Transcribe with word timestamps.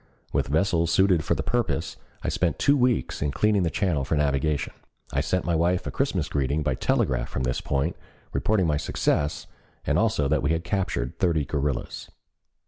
With 0.33 0.47
vessels 0.47 0.89
suited 0.89 1.23
for 1.23 1.35
the 1.35 1.43
purpose, 1.43 1.95
I 2.23 2.29
spent 2.29 2.57
two 2.57 2.75
weeks 2.75 3.21
in 3.21 3.29
cleaning 3.29 3.61
the 3.61 3.69
channel 3.69 4.03
for 4.03 4.15
navigation. 4.15 4.73
I 5.13 5.21
sent 5.21 5.45
my 5.45 5.53
wife 5.53 5.85
a 5.85 5.91
Christmas 5.91 6.27
greeting 6.27 6.63
by 6.63 6.73
telegraph 6.73 7.29
from 7.29 7.43
this 7.43 7.61
point, 7.61 7.95
reporting 8.33 8.65
my 8.65 8.77
success, 8.77 9.45
and 9.85 9.99
also 9.99 10.27
that 10.27 10.41
we 10.41 10.53
had 10.53 10.63
captured 10.63 11.19
thirty 11.19 11.45
guerrillas. 11.45 12.09